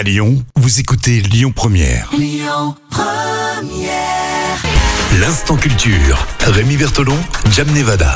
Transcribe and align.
À 0.00 0.02
Lyon, 0.02 0.42
vous 0.56 0.80
écoutez 0.80 1.20
Lyon 1.20 1.52
Première. 1.54 2.10
L'instant 5.20 5.56
culture. 5.56 6.26
Rémi 6.46 6.78
Bertolon, 6.78 7.18
Jam 7.50 7.70
Nevada. 7.70 8.14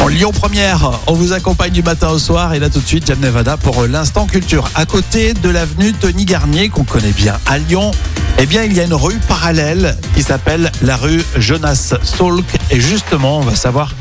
En 0.00 0.06
Lyon 0.06 0.30
Première, 0.30 0.92
on 1.08 1.14
vous 1.14 1.32
accompagne 1.32 1.72
du 1.72 1.82
matin 1.82 2.10
au 2.10 2.20
soir 2.20 2.54
et 2.54 2.60
là 2.60 2.70
tout 2.70 2.78
de 2.78 2.86
suite 2.86 3.04
Jam 3.04 3.18
Nevada 3.18 3.56
pour 3.56 3.84
l'instant 3.88 4.28
culture. 4.28 4.70
À 4.76 4.86
côté 4.86 5.34
de 5.34 5.48
l'avenue 5.48 5.92
Tony 5.92 6.24
Garnier 6.24 6.68
qu'on 6.68 6.84
connaît 6.84 7.10
bien 7.10 7.36
à 7.46 7.58
Lyon, 7.58 7.90
eh 8.38 8.46
bien 8.46 8.62
il 8.62 8.72
y 8.72 8.78
a 8.78 8.84
une 8.84 8.94
rue 8.94 9.18
parallèle 9.26 9.96
qui 10.14 10.22
s'appelle 10.22 10.70
la 10.82 10.96
rue 10.96 11.24
Jonas 11.36 11.94
Salk 12.04 12.46
et 12.70 12.80
justement 12.80 13.38
on 13.38 13.42
va 13.42 13.56
savoir 13.56 13.96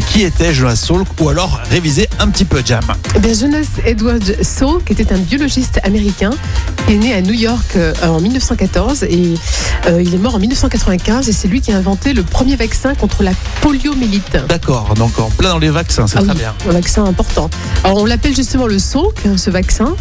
qui 0.00 0.22
était 0.22 0.52
Jonas 0.52 0.76
Salk 0.76 1.06
ou 1.20 1.28
alors 1.28 1.60
réviser 1.70 2.08
un 2.18 2.28
petit 2.28 2.44
peu 2.44 2.62
Jam. 2.64 2.82
Eh 3.14 3.18
bien, 3.18 3.32
Jonas 3.32 3.66
Edward 3.84 4.22
Salk 4.42 4.90
était 4.90 5.12
un 5.12 5.18
biologiste 5.18 5.80
américain 5.84 6.30
qui 6.86 6.94
est 6.94 6.98
né 6.98 7.14
à 7.14 7.22
New 7.22 7.32
York 7.32 7.76
euh, 7.76 7.94
en 8.02 8.20
1914 8.20 9.04
et 9.04 9.34
euh, 9.88 10.02
il 10.02 10.14
est 10.14 10.18
mort 10.18 10.34
en 10.34 10.38
1995 10.38 11.28
et 11.28 11.32
c'est 11.32 11.48
lui 11.48 11.60
qui 11.60 11.72
a 11.72 11.76
inventé 11.76 12.12
le 12.12 12.22
premier 12.22 12.56
vaccin 12.56 12.94
contre 12.94 13.22
la 13.22 13.32
poliomyélite. 13.60 14.36
D'accord, 14.48 14.94
donc 14.96 15.18
en 15.18 15.30
plein 15.30 15.50
dans 15.50 15.58
les 15.58 15.70
vaccins, 15.70 16.06
c'est 16.06 16.18
Ah 16.18 16.22
très 16.22 16.32
oui, 16.32 16.38
bien. 16.38 16.54
un 16.68 16.72
vaccin 16.72 17.04
important. 17.04 17.48
Alors 17.84 17.98
on 17.98 18.04
l'appelle 18.04 18.34
justement 18.34 18.66
le 18.66 18.78
Salk, 18.78 19.24
hein, 19.26 19.36
ce 19.36 19.50
vaccin. 19.50 19.94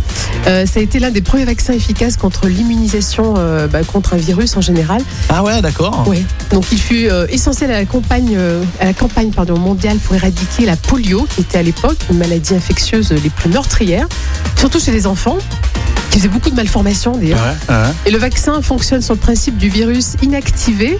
Euh, 0.48 0.66
ça 0.66 0.80
a 0.80 0.84
été 0.84 0.99
l'un 0.99 1.12
des 1.12 1.21
premiers 1.21 1.46
vaccins 1.46 1.73
efficaces 1.73 2.18
contre 2.18 2.48
l'immunisation 2.48 3.35
euh, 3.38 3.68
bah, 3.68 3.84
contre 3.84 4.13
un 4.13 4.18
virus 4.18 4.57
en 4.57 4.62
général. 4.62 5.02
Ah 5.30 5.43
ouais, 5.43 5.62
d'accord. 5.62 6.07
Ouais. 6.07 6.23
Donc 6.52 6.66
il 6.71 6.80
fut 6.80 7.07
euh, 7.09 7.26
essentiel 7.30 7.71
à 7.71 7.80
la 7.80 7.85
campagne, 7.85 8.34
euh, 8.38 8.63
à 8.80 8.85
la 8.85 8.93
campagne 8.93 9.32
pardon, 9.32 9.57
mondiale 9.57 9.84
pour 9.94 10.16
éradiquer 10.16 10.66
la 10.66 10.75
polio, 10.75 11.27
qui 11.30 11.41
était 11.41 11.59
à 11.59 11.63
l'époque 11.63 11.98
une 12.09 12.17
maladie 12.17 12.55
infectieuse 12.55 13.12
les 13.12 13.30
plus 13.30 13.49
meurtrières, 13.49 14.07
surtout 14.55 14.80
chez 14.80 14.91
les 14.91 15.05
enfants, 15.05 15.38
qui 16.09 16.17
faisaient 16.17 16.27
beaucoup 16.27 16.49
de 16.49 16.55
malformations 16.55 17.16
d'ailleurs. 17.16 17.39
Ouais, 17.39 17.76
ouais. 17.76 17.91
Et 18.07 18.12
le 18.12 18.17
vaccin 18.17 18.62
fonctionne 18.63 19.02
sur 19.02 19.13
le 19.13 19.20
principe 19.20 19.57
du 19.57 19.70
virus 19.70 20.16
inactivé, 20.23 20.98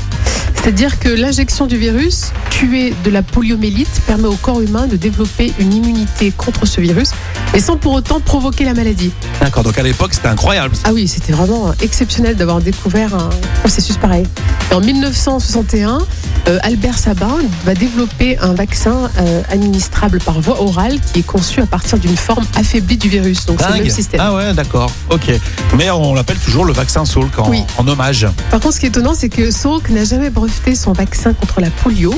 c'est-à-dire 0.54 1.00
que 1.00 1.10
l'injection 1.10 1.66
du 1.66 1.78
virus 1.78 2.32
tué 2.52 2.94
de 3.04 3.10
la 3.10 3.24
poliomyélite 3.24 4.02
permet 4.06 4.28
au 4.28 4.36
corps 4.36 4.62
humain 4.62 4.86
de 4.86 4.98
développer 4.98 5.52
une 5.60 5.74
immunité 5.74 6.32
contre 6.32 6.68
ce 6.68 6.80
virus, 6.80 7.10
mais 7.54 7.60
sans 7.60 7.78
pour 7.78 7.94
autant 7.94 8.20
provoquer 8.20 8.66
la 8.66 8.76
maladie. 8.76 9.12
D'accord, 9.42 9.64
donc 9.64 9.78
à 9.80 9.84
l'époque 9.84 10.14
c'était 10.14 10.28
incroyable. 10.28 10.76
Ah 10.84 10.94
oui, 10.94 11.08
c'était 11.08 11.34
vraiment 11.34 11.74
exceptionnel 11.82 12.36
d'avoir 12.36 12.60
découvert 12.60 13.16
un 13.16 13.30
processus 13.62 13.98
pareil. 13.98 14.28
Et 14.72 14.76
en 14.76 14.82
1961, 14.82 16.00
euh, 16.48 16.60
Albert 16.64 16.98
Sabin 16.98 17.38
va 17.66 17.74
développer 17.74 18.38
un 18.40 18.54
vaccin 18.54 19.10
euh, 19.20 19.42
administrable 19.50 20.20
par 20.20 20.40
voie 20.40 20.62
orale 20.62 21.00
qui 21.12 21.20
est 21.20 21.24
conçu 21.24 21.60
à 21.62 21.66
partir 21.66 21.98
d'une 21.98 22.16
forme 22.18 22.46
affaiblie 22.56 22.98
du 22.98 23.10
virus. 23.10 23.46
Donc 23.46 23.60
c'est 23.62 23.78
le 23.78 23.84
même 23.84 23.90
système. 23.90 24.20
Ah 24.24 24.34
ouais, 24.34 24.54
d'accord. 24.54 24.92
Ok. 25.10 25.32
Mais 25.78 25.90
on 25.90 26.14
l'appelle 26.14 26.38
toujours 26.38 26.66
le 26.66 26.74
vaccin 26.74 27.04
Salk 27.06 27.38
en, 27.40 27.50
Oui. 27.50 27.64
en 27.78 27.88
hommage. 27.88 28.28
Par 28.52 28.60
contre, 28.60 28.76
ce 28.76 28.80
qui 28.80 28.86
est 28.86 28.90
étonnant, 28.90 29.14
c'est 29.16 29.30
que 29.30 29.50
Salk 29.52 29.90
n'a 29.90 30.04
jamais 30.06 30.30
breveté 30.30 30.76
son 30.76 30.94
vaccin 30.94 31.34
contre 31.34 31.62
la 31.62 31.70
polio 31.72 32.14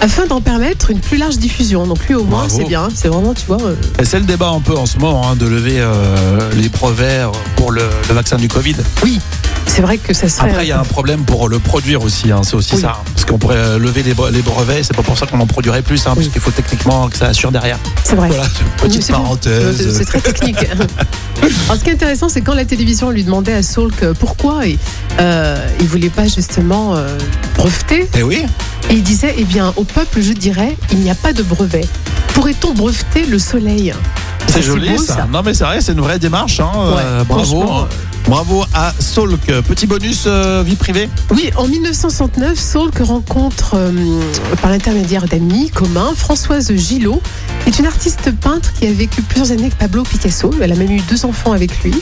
afin 0.00 0.26
d'en 0.26 0.40
permettre 0.40 0.90
une 0.90 1.00
plus 1.00 1.16
large 1.18 1.36
diffusion. 1.38 1.86
Donc 1.86 2.06
lui, 2.08 2.14
au 2.14 2.24
moins, 2.24 2.48
c'est 2.48 2.64
bien. 2.64 2.88
C'est 2.94 3.08
vraiment, 3.08 3.34
tu 3.34 3.44
vois. 3.46 3.60
euh, 3.62 3.74
Et 3.98 4.04
c'est 4.04 4.18
le 4.18 4.24
débat 4.26 4.48
un 4.48 4.60
peu 4.60 4.76
en 4.76 4.86
ce 4.86 4.98
moment 4.98 5.30
hein, 5.30 5.36
de 5.36 5.46
lever 5.46 5.84
les 6.54 6.68
brevets 6.68 7.26
pour 7.56 7.72
le, 7.72 7.82
le 8.08 8.14
vaccin 8.14 8.36
du 8.36 8.48
Covid. 8.48 8.76
oui, 9.02 9.20
c'est 9.66 9.82
vrai 9.82 9.98
que 9.98 10.14
ça 10.14 10.28
serait. 10.28 10.50
Après, 10.50 10.64
il 10.64 10.68
y 10.68 10.72
a 10.72 10.80
un 10.80 10.84
problème 10.84 11.24
pour 11.24 11.48
le 11.48 11.58
produire 11.58 12.02
aussi. 12.02 12.30
hein, 12.32 12.40
c'est 12.42 12.54
aussi 12.54 12.76
Oui. 12.76 12.80
ça. 12.82 12.98
hein. 13.00 13.04
Parce 13.14 13.24
qu'on 13.26 13.38
pourrait 13.38 13.56
euh, 13.56 13.78
lever 13.78 14.02
les, 14.02 14.14
bre- 14.14 14.30
les 14.30 14.42
brevets. 14.42 14.82
C'est 14.84 14.96
pas 14.96 15.02
pour 15.02 15.18
ça 15.18 15.26
qu'on 15.26 15.40
en 15.40 15.46
produirait 15.46 15.82
plus. 15.82 16.06
Hein, 16.06 16.12
Oui. 16.16 16.24
Parce 16.24 16.32
qu'il 16.32 16.40
faut 16.42 16.50
techniquement 16.50 17.08
que 17.08 17.16
ça 17.18 17.26
assure 17.26 17.50
derrière. 17.52 17.78
C'est 18.04 18.16
vrai. 18.16 18.28
Voilà, 18.28 18.44
petite 18.78 19.06
parenthèse. 19.10 19.96
C'est 19.96 20.04
très 20.04 20.20
technique. 20.20 20.56
Alors, 21.68 21.76
ce 21.78 21.84
qui 21.84 21.90
est 21.90 21.94
intéressant, 21.94 22.28
c'est 22.28 22.40
quand 22.40 22.54
la 22.54 22.64
télévision 22.64 23.10
lui 23.10 23.22
demandait 23.24 23.52
à 23.52 23.62
Salk 23.62 24.12
pourquoi 24.18 24.66
et, 24.66 24.78
euh, 25.20 25.56
il 25.80 25.86
voulait 25.88 26.08
pas 26.10 26.26
justement 26.26 26.94
euh, 26.96 27.18
breveter, 27.56 28.08
Et 28.16 28.22
oui. 28.22 28.44
et 28.90 28.94
il 28.94 29.02
disait 29.02 29.34
eh 29.36 29.44
bien, 29.44 29.72
au 29.76 29.84
peuple, 29.84 30.20
je 30.22 30.32
dirais, 30.32 30.76
il 30.92 30.98
n'y 31.00 31.10
a 31.10 31.14
pas 31.14 31.32
de 31.32 31.42
brevet. 31.42 31.84
Pourrait-on 32.34 32.72
breveter 32.74 33.26
le 33.26 33.38
soleil? 33.38 33.92
C'est 34.48 34.62
joli 34.62 34.90
beau, 34.90 34.98
ça. 35.02 35.26
Non 35.30 35.42
mais 35.44 35.52
c'est 35.54 35.64
vrai, 35.64 35.80
c'est 35.80 35.92
une 35.92 36.00
vraie 36.00 36.18
démarche. 36.18 36.60
hein, 36.60 36.70
euh, 36.76 37.24
bravo. 37.24 37.86
Bravo 38.28 38.64
à 38.74 38.92
Salk. 38.98 39.46
Petit 39.68 39.86
bonus 39.86 40.24
euh, 40.26 40.64
vie 40.66 40.74
privée. 40.74 41.08
Oui, 41.30 41.50
en 41.56 41.68
1969, 41.68 42.58
Salk 42.58 42.98
rencontre, 42.98 43.74
euh, 43.74 43.92
par 44.60 44.70
l'intermédiaire 44.70 45.26
d'amis 45.26 45.70
communs, 45.70 46.12
Françoise 46.16 46.72
Gillot, 46.74 47.22
qui 47.62 47.70
est 47.70 47.78
une 47.78 47.86
artiste 47.86 48.32
peintre 48.40 48.72
qui 48.72 48.86
a 48.86 48.92
vécu 48.92 49.22
plusieurs 49.22 49.52
années 49.52 49.66
avec 49.66 49.78
Pablo 49.78 50.02
Picasso. 50.02 50.50
Elle 50.60 50.72
a 50.72 50.74
même 50.74 50.90
eu 50.90 51.00
deux 51.08 51.24
enfants 51.24 51.52
avec 51.52 51.70
lui. 51.84 51.94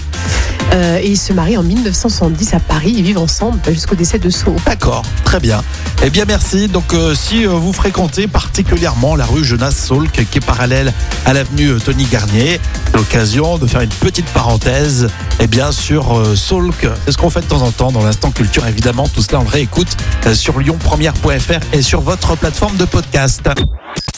Euh, 0.74 0.98
et 1.00 1.08
ils 1.08 1.16
se 1.16 1.32
marient 1.32 1.56
en 1.56 1.62
1970 1.62 2.54
à 2.54 2.60
Paris. 2.60 2.94
Ils 2.96 3.04
vivent 3.04 3.18
ensemble 3.18 3.60
jusqu'au 3.68 3.94
décès 3.94 4.18
de 4.18 4.28
Salk. 4.28 4.56
D'accord, 4.66 5.02
très 5.24 5.40
bien. 5.40 5.62
Eh 6.02 6.10
bien, 6.10 6.24
merci. 6.26 6.68
Donc, 6.68 6.92
euh, 6.92 7.14
si 7.14 7.46
euh, 7.46 7.50
vous 7.50 7.72
fréquentez 7.72 8.26
particulièrement 8.26 9.16
la 9.16 9.24
rue 9.24 9.44
Jonas 9.44 9.70
Salk, 9.70 10.12
qui 10.30 10.38
est 10.38 10.44
parallèle 10.44 10.92
à 11.26 11.32
l'avenue 11.32 11.70
euh, 11.70 11.78
Tony 11.78 12.04
Garnier, 12.04 12.60
l'occasion 12.94 13.58
de 13.58 13.66
faire 13.66 13.80
une 13.80 13.88
petite 13.88 14.26
parenthèse, 14.26 15.08
et 15.40 15.46
bien 15.46 15.72
sur 15.72 16.18
euh, 16.18 16.36
Salk. 16.36 16.86
C'est 17.04 17.12
ce 17.12 17.18
qu'on 17.18 17.30
fait 17.30 17.40
de 17.40 17.46
temps 17.46 17.62
en 17.62 17.70
temps 17.70 17.92
dans 17.92 18.02
l'instant 18.02 18.30
culture. 18.30 18.66
Évidemment, 18.66 19.08
tout 19.08 19.22
cela, 19.22 19.40
on 19.40 19.44
réécoute 19.44 19.96
euh, 20.26 20.34
sur 20.34 20.58
lyonpremière.fr 20.58 21.60
et 21.72 21.82
sur 21.82 22.00
votre 22.00 22.36
plateforme 22.36 22.76
de 22.76 22.84
podcast. 22.84 23.48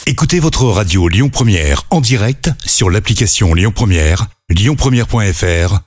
Écoutez 0.05 0.39
votre 0.39 0.65
radio 0.65 1.07
Lyon 1.07 1.29
Première 1.29 1.83
en 1.89 2.01
direct 2.01 2.49
sur 2.65 2.89
l'application 2.89 3.53
Lyon 3.53 3.71
Première, 3.75 4.27
lyonpremière.fr 4.49 5.86